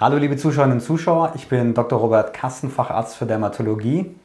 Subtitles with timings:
[0.00, 2.00] Hallo liebe Zuschauerinnen und Zuschauer, ich bin Dr.
[2.00, 4.16] Robert Kasten, Facharzt für Dermatologie.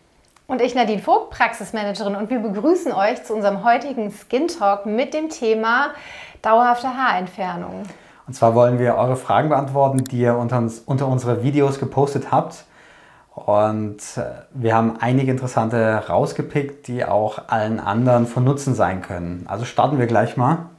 [0.48, 5.14] Und ich Nadine Vogt, Praxismanagerin und wir begrüßen euch zu unserem heutigen Skin Talk mit
[5.14, 5.90] dem Thema
[6.42, 7.84] dauerhafte Haarentfernung.
[8.26, 12.32] Und zwar wollen wir eure Fragen beantworten, die ihr unter, uns, unter unsere Videos gepostet
[12.32, 12.64] habt.
[13.34, 14.22] Und äh,
[14.54, 19.46] wir haben einige interessante rausgepickt, die auch allen anderen von Nutzen sein können.
[19.50, 20.70] Also starten wir gleich mal.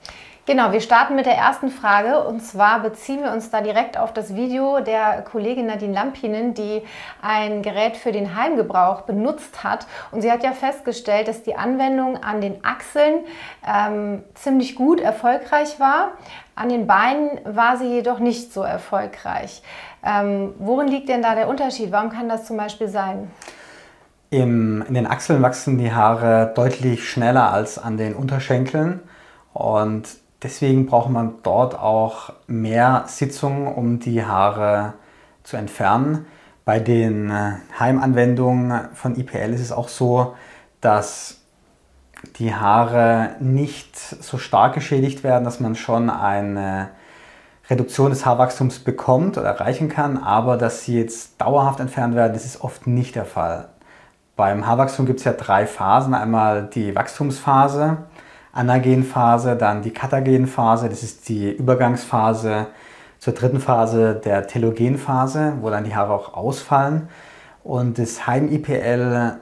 [0.47, 4.13] Genau, wir starten mit der ersten Frage und zwar beziehen wir uns da direkt auf
[4.13, 6.83] das Video der Kollegin Nadine Lampinen, die
[7.21, 9.89] ein Gerät für den Heimgebrauch benutzt hat.
[10.13, 13.25] Und sie hat ja festgestellt, dass die Anwendung an den Achseln
[13.67, 16.13] ähm, ziemlich gut erfolgreich war.
[16.55, 19.63] An den Beinen war sie jedoch nicht so erfolgreich.
[20.05, 21.91] Ähm, worin liegt denn da der Unterschied?
[21.91, 23.33] Warum kann das zum Beispiel sein?
[24.31, 29.01] Im, in den Achseln wachsen die Haare deutlich schneller als an den Unterschenkeln.
[29.53, 34.93] Und Deswegen braucht man dort auch mehr Sitzungen, um die Haare
[35.43, 36.25] zu entfernen.
[36.65, 40.37] Bei den äh, Heimanwendungen von IPL ist es auch so,
[40.81, 41.39] dass
[42.37, 46.91] die Haare nicht so stark geschädigt werden, dass man schon eine
[47.69, 52.45] Reduktion des Haarwachstums bekommt oder erreichen kann, aber dass sie jetzt dauerhaft entfernt werden, das
[52.45, 53.67] ist oft nicht der Fall.
[54.37, 56.15] Beim Haarwachstum gibt es ja drei Phasen.
[56.15, 57.97] Einmal die Wachstumsphase,
[58.57, 62.69] Anagenphase, dann die Katagenphase, das ist die Übergangsphase
[63.19, 67.09] zur dritten Phase der Telogenphase, wo dann die Haare auch ausfallen.
[67.63, 69.39] Und das Heim-IPL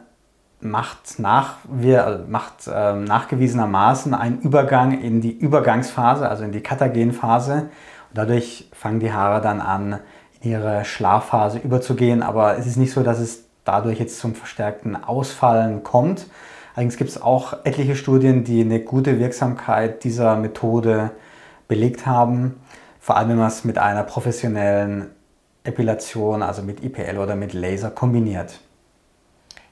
[0.60, 7.54] macht, nach, wir, macht äh, nachgewiesenermaßen einen Übergang in die Übergangsphase, also in die Katagenphase.
[7.54, 7.68] Und
[8.14, 10.00] dadurch fangen die Haare dann an,
[10.40, 12.22] in ihre Schlafphase überzugehen.
[12.22, 16.26] Aber es ist nicht so, dass es dadurch jetzt zum verstärkten Ausfallen kommt,
[16.74, 21.12] Allerdings gibt es auch etliche Studien, die eine gute Wirksamkeit dieser Methode
[21.68, 22.60] belegt haben,
[23.00, 25.10] vor allem wenn man es mit einer professionellen
[25.62, 28.58] Epilation, also mit IPL oder mit Laser kombiniert.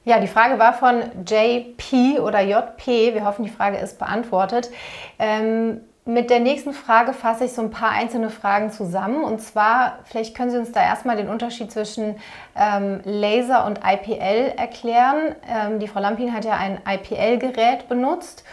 [0.05, 3.13] Ja, die Frage war von JP oder JP.
[3.13, 4.69] Wir hoffen, die Frage ist beantwortet.
[5.17, 9.23] Ähm, mit der nächsten Frage fasse ich so ein paar einzelne Fragen zusammen.
[9.23, 12.15] Und zwar, vielleicht können Sie uns da erstmal den Unterschied zwischen
[12.55, 15.35] ähm, Laser und IPL erklären.
[15.47, 18.43] Ähm, die Frau Lampin hat ja ein IPL-Gerät benutzt.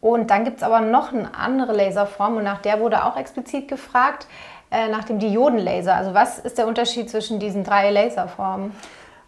[0.00, 3.68] Und dann gibt es aber noch eine andere Laserform und nach der wurde auch explizit
[3.68, 4.26] gefragt,
[4.70, 5.94] äh, nach dem Diodenlaser.
[5.94, 8.72] Also was ist der Unterschied zwischen diesen drei Laserformen?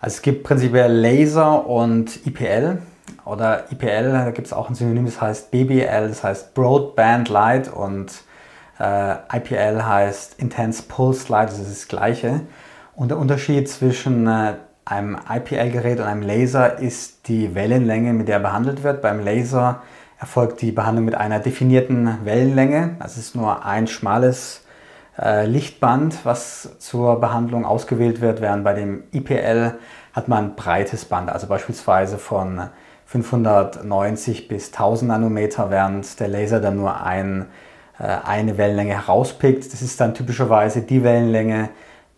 [0.01, 2.79] Also es gibt prinzipiell Laser und IPL.
[3.25, 7.73] Oder IPL, da gibt es auch ein Synonym, das heißt BBL, das heißt Broadband Light
[7.73, 8.13] und
[8.79, 12.41] äh, IPL heißt Intense Pulse Light, das ist das gleiche.
[12.95, 14.55] Und der Unterschied zwischen äh,
[14.85, 19.03] einem IPL-Gerät und einem Laser ist die Wellenlänge, mit der behandelt wird.
[19.03, 19.83] Beim Laser
[20.19, 22.97] erfolgt die Behandlung mit einer definierten Wellenlänge.
[23.01, 24.65] Das ist nur ein schmales
[25.19, 29.75] äh, Lichtband, was zur Behandlung ausgewählt wird, während bei dem IPL
[30.13, 32.69] hat man ein breites Band, also beispielsweise von
[33.23, 37.47] 590 bis 1000 Nanometer, während der Laser dann nur ein,
[38.01, 39.73] äh, eine Wellenlänge herauspickt.
[39.73, 41.69] Das ist dann typischerweise die Wellenlänge,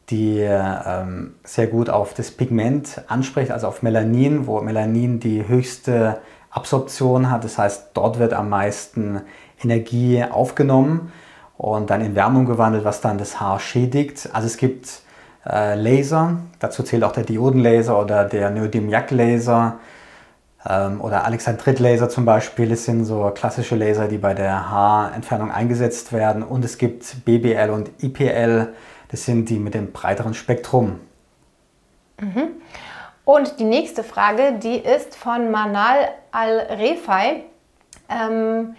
[0.08, 6.18] die ähm, sehr gut auf das Pigment anspricht, also auf Melanin, wo Melanin die höchste
[6.50, 7.44] Absorption hat.
[7.44, 9.20] Das heißt, dort wird am meisten
[9.62, 11.12] Energie aufgenommen
[11.58, 14.30] und dann in Wärmung gewandelt, was dann das Haar schädigt.
[14.32, 15.02] Also es gibt
[15.46, 19.78] äh, Laser, dazu zählt auch der Diodenlaser oder der Neodymium-Laser ähm,
[20.66, 26.42] oder Alexandrit-Laser zum Beispiel, das sind so klassische Laser, die bei der Haarentfernung eingesetzt werden.
[26.42, 28.72] Und es gibt BBL und IPL,
[29.08, 31.00] das sind die mit dem breiteren Spektrum.
[32.20, 32.48] Mhm.
[33.24, 37.42] Und die nächste Frage, die ist von Manal Al-Refai.
[38.08, 38.76] Ähm,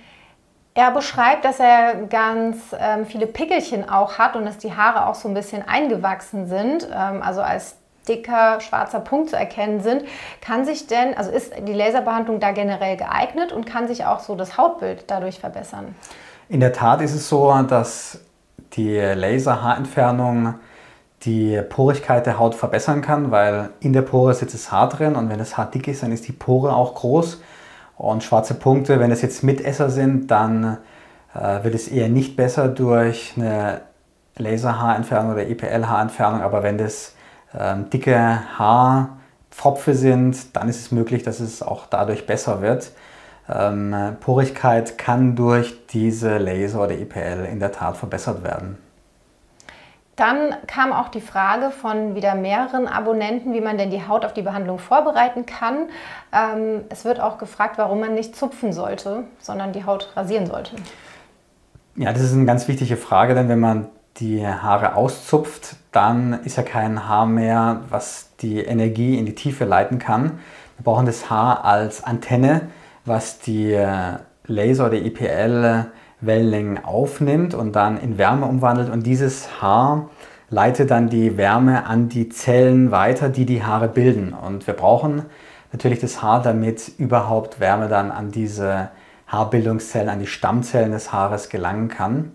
[0.74, 5.16] er beschreibt, dass er ganz ähm, viele Pickelchen auch hat und dass die Haare auch
[5.16, 10.04] so ein bisschen eingewachsen sind, ähm, also als dicker schwarzer Punkt zu erkennen sind,
[10.42, 14.36] kann sich denn, also ist die Laserbehandlung da generell geeignet und kann sich auch so
[14.36, 15.96] das Hautbild dadurch verbessern?
[16.50, 18.20] In der Tat ist es so, dass
[18.74, 20.56] die Laserhaarentfernung
[21.24, 25.30] die Porigkeit der Haut verbessern kann, weil in der Pore sitzt das Haar drin und
[25.30, 27.42] wenn das Haar dick ist, dann ist die Pore auch groß.
[27.98, 30.78] Und schwarze Punkte, wenn es jetzt Mitesser sind, dann
[31.34, 33.82] äh, wird es eher nicht besser durch eine
[34.38, 37.16] Laserhaarentfernung oder EPL-Haarentfernung, aber wenn das
[37.54, 42.92] dicke Haarpfropfe sind, dann ist es möglich, dass es auch dadurch besser wird.
[43.50, 48.78] Ähm, Porigkeit kann durch diese Laser oder EPL in der Tat verbessert werden.
[50.18, 54.34] Dann kam auch die Frage von wieder mehreren Abonnenten, wie man denn die Haut auf
[54.34, 55.90] die Behandlung vorbereiten kann.
[56.34, 60.76] Ähm, es wird auch gefragt, warum man nicht zupfen sollte, sondern die Haut rasieren sollte.
[61.96, 66.58] Ja, das ist eine ganz wichtige Frage, denn wenn man die Haare auszupft, dann ist
[66.58, 70.40] ja kein Haar mehr, was die Energie in die Tiefe leiten kann.
[70.78, 72.70] Wir brauchen das Haar als Antenne,
[73.06, 78.90] was die äh, Laser- oder EPL-Wellenlängen aufnimmt und dann in Wärme umwandelt.
[78.90, 80.10] Und dieses Haar
[80.50, 84.34] leitet dann die Wärme an die Zellen weiter, die die Haare bilden.
[84.34, 85.24] Und wir brauchen
[85.72, 88.90] natürlich das Haar, damit überhaupt Wärme dann an diese
[89.28, 92.32] Haarbildungszellen, an die Stammzellen des Haares gelangen kann.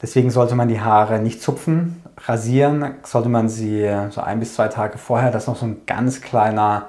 [0.00, 2.02] Deswegen sollte man die Haare nicht zupfen.
[2.26, 6.20] Rasieren sollte man sie so ein bis zwei Tage vorher, dass noch so ein ganz
[6.20, 6.86] kleiner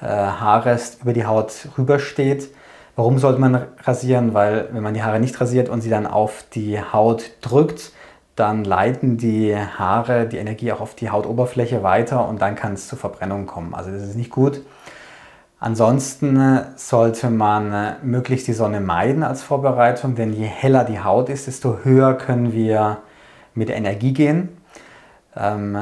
[0.00, 2.48] äh, Haarrest über die Haut rübersteht.
[2.94, 4.32] Warum sollte man rasieren?
[4.32, 7.92] Weil wenn man die Haare nicht rasiert und sie dann auf die Haut drückt,
[8.36, 12.88] dann leiten die Haare die Energie auch auf die Hautoberfläche weiter und dann kann es
[12.88, 13.74] zu Verbrennungen kommen.
[13.74, 14.62] Also das ist nicht gut.
[15.58, 21.00] Ansonsten äh, sollte man äh, möglichst die Sonne meiden als Vorbereitung, denn je heller die
[21.00, 22.98] Haut ist, desto höher können wir
[23.54, 24.50] mit Energie gehen.
[25.34, 25.78] Ähm,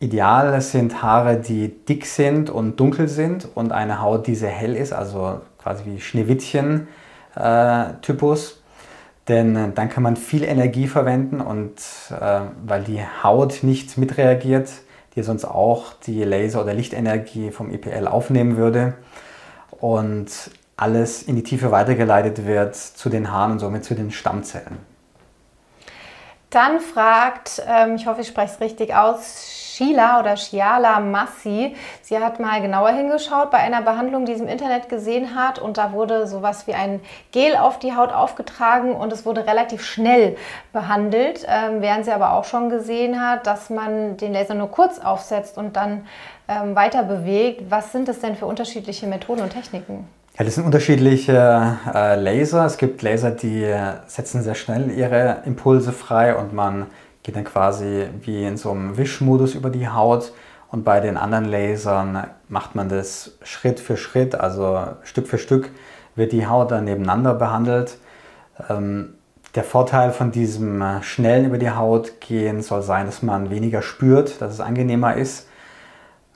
[0.00, 4.74] ideal sind Haare, die dick sind und dunkel sind und eine Haut, die sehr hell
[4.74, 8.50] ist, also quasi wie Schneewittchen-Typus.
[8.50, 8.54] Äh,
[9.28, 11.76] denn äh, dann kann man viel Energie verwenden und
[12.10, 14.70] äh, weil die Haut nicht mitreagiert,
[15.16, 18.94] die sonst auch die Laser- oder Lichtenergie vom EPL aufnehmen würde
[19.70, 20.28] und
[20.76, 24.93] alles in die Tiefe weitergeleitet wird zu den Haaren und somit zu den Stammzellen.
[26.54, 31.74] Dann fragt, ähm, ich hoffe, ich spreche es richtig aus, Sheila oder Shiala Massi.
[32.00, 35.78] Sie hat mal genauer hingeschaut bei einer Behandlung, die sie im Internet gesehen hat und
[35.78, 37.00] da wurde sowas wie ein
[37.32, 40.36] Gel auf die Haut aufgetragen und es wurde relativ schnell
[40.72, 45.00] behandelt, ähm, während sie aber auch schon gesehen hat, dass man den Laser nur kurz
[45.00, 46.06] aufsetzt und dann
[46.46, 47.68] ähm, weiter bewegt.
[47.68, 50.08] Was sind das denn für unterschiedliche Methoden und Techniken?
[50.36, 52.66] Ja, das sind unterschiedliche äh, Laser.
[52.66, 53.72] Es gibt Laser, die
[54.08, 56.86] setzen sehr schnell ihre Impulse frei und man
[57.22, 60.32] geht dann quasi wie in so einem Wischmodus über die Haut.
[60.72, 65.70] Und bei den anderen Lasern macht man das Schritt für Schritt, also Stück für Stück
[66.16, 67.98] wird die Haut dann nebeneinander behandelt.
[68.68, 69.14] Ähm,
[69.54, 73.82] der Vorteil von diesem äh, schnellen über die Haut gehen soll sein, dass man weniger
[73.82, 75.46] spürt, dass es angenehmer ist.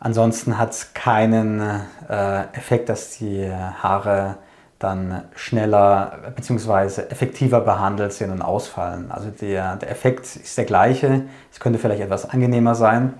[0.01, 1.61] Ansonsten hat es keinen
[2.09, 4.37] äh, Effekt, dass die Haare
[4.79, 7.03] dann schneller bzw.
[7.11, 9.11] effektiver behandelt sind und ausfallen.
[9.11, 13.15] Also der, der Effekt ist der gleiche, es könnte vielleicht etwas angenehmer sein.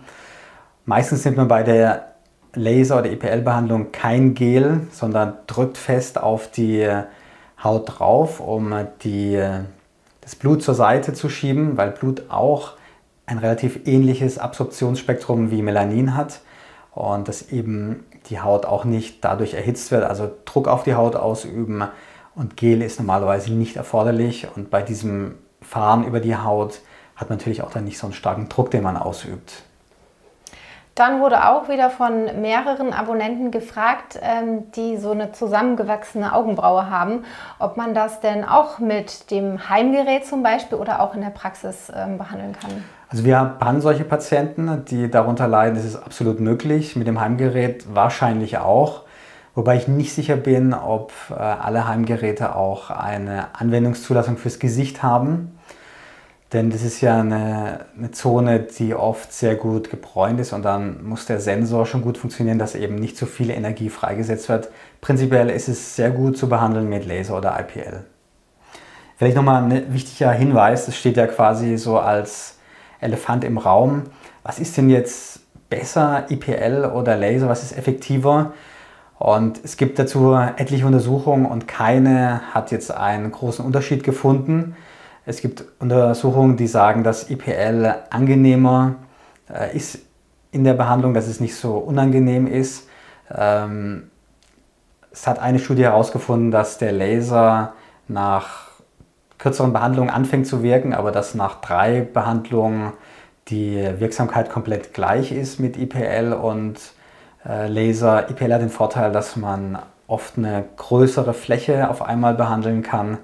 [0.85, 2.13] Meistens nimmt man bei der
[2.55, 6.89] Laser- oder EPL-Behandlung kein Gel, sondern drückt fest auf die
[7.63, 8.73] Haut drauf, um
[9.03, 9.43] die,
[10.21, 12.75] das Blut zur Seite zu schieben, weil Blut auch
[13.27, 16.41] ein relativ ähnliches Absorptionsspektrum wie Melanin hat
[16.99, 20.05] und das eben die Haut auch nicht dadurch erhitzt wird.
[20.05, 21.85] Also Druck auf die Haut ausüben
[22.35, 26.81] und Gel ist normalerweise nicht erforderlich und bei diesem Fahren über die Haut
[27.17, 29.63] hat man natürlich auch dann nicht so einen starken Druck, den man ausübt.
[30.97, 37.25] Dann wurde auch wieder von mehreren Abonnenten gefragt, ähm, die so eine zusammengewachsene Augenbraue haben,
[37.61, 41.93] ob man das denn auch mit dem Heimgerät zum Beispiel oder auch in der Praxis
[41.95, 42.85] ähm, behandeln kann.
[43.11, 45.77] Also wir haben solche Patienten, die darunter leiden.
[45.77, 46.95] Das ist absolut möglich.
[46.95, 49.03] Mit dem Heimgerät wahrscheinlich auch.
[49.55, 55.59] Wobei ich nicht sicher bin, ob äh, alle Heimgeräte auch eine Anwendungszulassung fürs Gesicht haben.
[56.53, 61.05] Denn das ist ja eine, eine, Zone, die oft sehr gut gebräunt ist und dann
[61.05, 64.71] muss der Sensor schon gut funktionieren, dass eben nicht so viel Energie freigesetzt wird.
[65.03, 68.05] Prinzipiell ist es sehr gut zu behandeln mit Laser oder IPL.
[69.17, 72.58] Vielleicht nochmal ein wichtiger Hinweis, das steht ja quasi so als
[73.01, 74.05] Elefant im Raum.
[74.43, 77.49] Was ist denn jetzt besser, IPL oder Laser?
[77.49, 78.53] Was ist effektiver?
[79.19, 84.77] Und es gibt dazu etliche Untersuchungen und keine hat jetzt einen großen Unterschied gefunden.
[85.27, 88.95] Es gibt Untersuchungen, die sagen, dass IPL angenehmer
[89.53, 89.99] äh, ist
[90.53, 92.89] in der Behandlung, dass es nicht so unangenehm ist.
[93.35, 94.11] Ähm,
[95.11, 97.75] es hat eine Studie herausgefunden, dass der Laser
[98.07, 98.68] nach
[99.39, 102.93] kürzeren Behandlungen anfängt zu wirken, aber dass nach drei Behandlungen
[103.49, 106.77] die Wirksamkeit komplett gleich ist mit IPL und
[107.47, 108.29] äh, Laser.
[108.31, 113.19] IPL hat den Vorteil, dass man oft eine größere Fläche auf einmal behandeln kann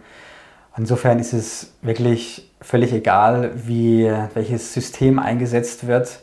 [0.77, 6.21] Insofern ist es wirklich völlig egal, wie, welches System eingesetzt wird.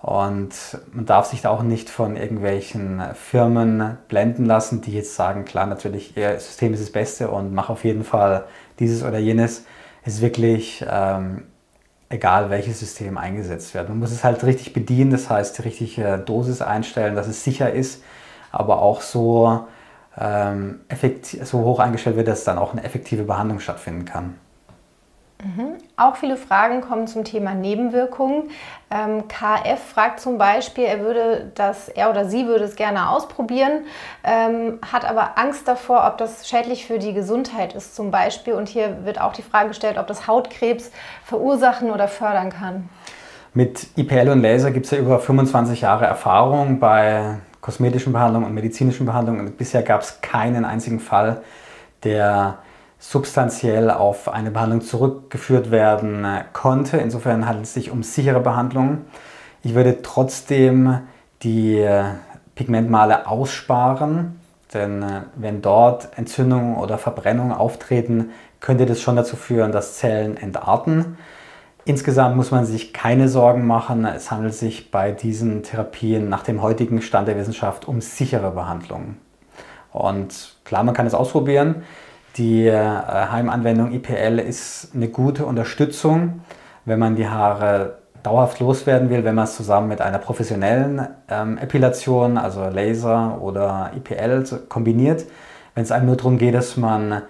[0.00, 0.50] Und
[0.92, 5.66] man darf sich da auch nicht von irgendwelchen Firmen blenden lassen, die jetzt sagen, klar,
[5.66, 8.44] natürlich, ihr System ist das Beste und mach auf jeden Fall
[8.78, 9.64] dieses oder jenes.
[10.04, 11.44] Es ist wirklich ähm,
[12.10, 13.88] egal, welches System eingesetzt wird.
[13.88, 17.72] Man muss es halt richtig bedienen, das heißt die richtige Dosis einstellen, dass es sicher
[17.72, 18.02] ist,
[18.52, 19.66] aber auch so
[20.16, 20.80] ähm,
[21.42, 24.34] so hoch eingestellt wird, dass dann auch eine effektive Behandlung stattfinden kann.
[25.96, 28.50] Auch viele Fragen kommen zum Thema Nebenwirkungen.
[28.90, 33.84] Ähm, KF fragt zum Beispiel, er würde das, er oder sie würde es gerne ausprobieren,
[34.24, 38.54] ähm, hat aber Angst davor, ob das schädlich für die Gesundheit ist zum Beispiel.
[38.54, 40.90] Und hier wird auch die Frage gestellt, ob das Hautkrebs
[41.24, 42.88] verursachen oder fördern kann.
[43.54, 48.54] Mit IPL und Laser gibt es ja über 25 Jahre Erfahrung bei kosmetischen Behandlungen und
[48.54, 49.40] medizinischen Behandlungen.
[49.46, 51.42] Und bisher gab es keinen einzigen Fall,
[52.02, 52.58] der
[52.98, 56.96] substanziell auf eine Behandlung zurückgeführt werden konnte.
[56.98, 59.04] Insofern handelt es sich um sichere Behandlungen.
[59.62, 61.00] Ich würde trotzdem
[61.42, 62.04] die äh,
[62.54, 64.40] Pigmentmale aussparen,
[64.74, 70.36] denn äh, wenn dort Entzündungen oder Verbrennungen auftreten, könnte das schon dazu führen, dass Zellen
[70.36, 71.16] entarten.
[71.84, 74.04] Insgesamt muss man sich keine Sorgen machen.
[74.04, 79.16] Es handelt sich bei diesen Therapien nach dem heutigen Stand der Wissenschaft um sichere Behandlungen.
[79.92, 81.84] Und klar, man kann es ausprobieren.
[82.36, 86.42] Die äh, Heimanwendung IPL ist eine gute Unterstützung,
[86.84, 91.58] wenn man die Haare dauerhaft loswerden will, wenn man es zusammen mit einer professionellen ähm,
[91.58, 95.24] Epilation, also Laser oder IPL kombiniert.
[95.74, 97.22] Wenn es einem nur darum geht, dass man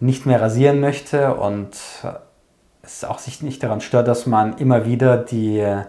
[0.00, 1.76] nicht mehr rasieren möchte und
[2.82, 5.84] es auch sich nicht daran stört, dass man immer wieder die äh,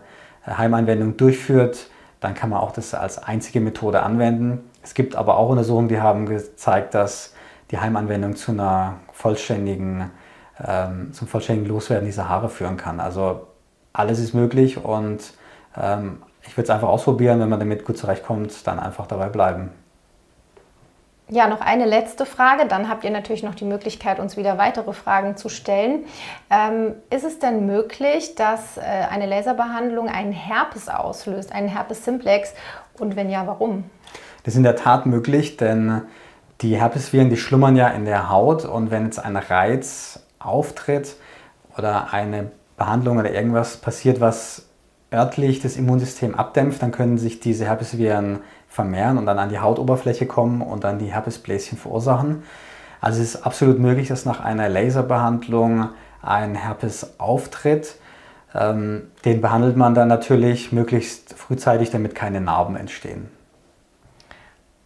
[0.46, 1.88] Heimanwendung durchführt,
[2.20, 4.70] dann kann man auch das als einzige Methode anwenden.
[4.84, 7.33] Es gibt aber auch Untersuchungen, die haben gezeigt, dass
[7.74, 10.12] die Heimanwendung zu einer vollständigen,
[10.64, 13.00] ähm, zum vollständigen Loswerden dieser Haare führen kann.
[13.00, 13.48] Also
[13.94, 15.34] alles ist möglich und
[15.76, 17.40] ähm, ich würde es einfach ausprobieren.
[17.40, 19.72] Wenn man damit gut zurechtkommt, dann einfach dabei bleiben.
[21.30, 22.68] Ja, noch eine letzte Frage.
[22.68, 26.06] Dann habt ihr natürlich noch die Möglichkeit, uns wieder weitere Fragen zu stellen.
[26.52, 32.54] Ähm, ist es denn möglich, dass äh, eine Laserbehandlung einen Herpes auslöst, einen Herpes simplex?
[33.00, 33.86] Und wenn ja, warum?
[34.44, 36.04] Das ist in der Tat möglich, denn
[36.64, 41.16] die Herpesviren, die schlummern ja in der Haut und wenn jetzt ein Reiz auftritt
[41.78, 44.66] oder eine Behandlung oder irgendwas passiert, was
[45.14, 50.26] örtlich das Immunsystem abdämpft, dann können sich diese Herpesviren vermehren und dann an die Hautoberfläche
[50.26, 52.44] kommen und dann die Herpesbläschen verursachen.
[53.00, 55.90] Also es ist absolut möglich, dass nach einer Laserbehandlung
[56.22, 57.96] ein Herpes auftritt.
[58.56, 63.30] Ähm, den behandelt man dann natürlich möglichst frühzeitig, damit keine Narben entstehen.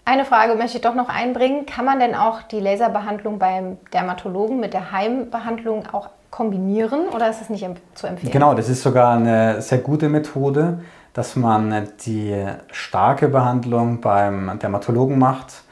[0.07, 1.65] Eine Frage möchte ich doch noch einbringen.
[1.65, 7.41] Kann man denn auch die Laserbehandlung beim Dermatologen mit der Heimbehandlung auch kombinieren oder ist
[7.41, 8.31] es nicht zu empfehlen?
[8.31, 10.79] Genau, das ist sogar eine sehr gute Methode,
[11.11, 15.63] dass man die starke Behandlung beim Dermatologen macht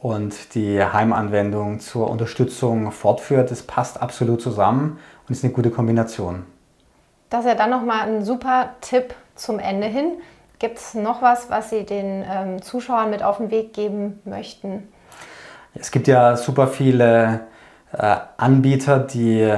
[0.00, 3.50] und die Heimanwendung zur Unterstützung fortführt.
[3.50, 6.46] Das passt absolut zusammen und ist eine gute Kombination.
[7.28, 10.12] Das ist ja dann nochmal ein super Tipp zum Ende hin.
[10.62, 14.84] Gibt es noch was, was Sie den ähm, Zuschauern mit auf den Weg geben möchten?
[15.74, 17.40] Es gibt ja super viele
[17.92, 19.52] äh, Anbieter, die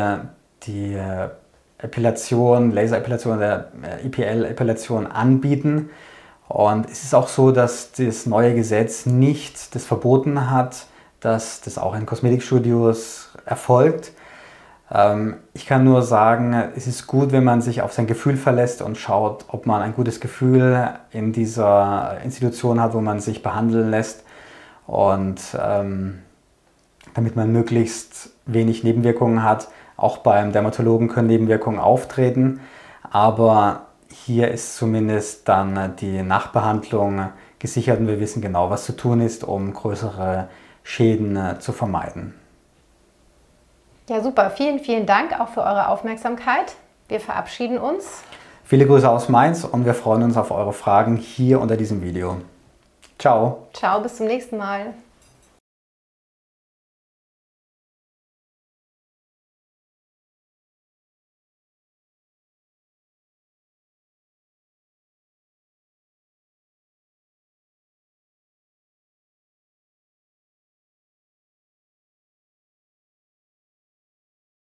[0.63, 1.29] die äh,
[1.77, 3.69] Epilation, Laserepilation oder
[4.03, 5.91] IPL-Epilation anbieten.
[6.49, 10.87] Und es ist auch so, dass das neue Gesetz nicht das verboten hat,
[11.21, 14.13] dass das auch in Kosmetikstudios erfolgt.
[14.91, 18.83] Ähm, ich kann nur sagen, es ist gut, wenn man sich auf sein Gefühl verlässt
[18.83, 23.91] und schaut, ob man ein gutes Gefühl in dieser Institution hat, wo man sich behandeln
[23.91, 24.25] lässt.
[24.87, 26.19] Und ähm,
[27.15, 29.69] damit man möglichst wenig Nebenwirkungen hat.
[29.97, 32.61] Auch beim Dermatologen können Nebenwirkungen auftreten,
[33.03, 39.21] aber hier ist zumindest dann die Nachbehandlung gesichert und wir wissen genau, was zu tun
[39.21, 40.49] ist, um größere
[40.83, 42.35] Schäden äh, zu vermeiden.
[44.09, 44.51] Ja, super.
[44.51, 46.75] Vielen, vielen Dank auch für eure Aufmerksamkeit.
[47.09, 48.23] Wir verabschieden uns.
[48.65, 52.39] Viele Grüße aus Mainz und wir freuen uns auf eure Fragen hier unter diesem Video.
[53.19, 53.69] Ciao.
[53.73, 54.95] Ciao, bis zum nächsten Mal.